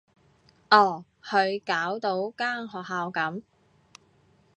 [0.71, 3.43] 哦，佢搞到間學校噉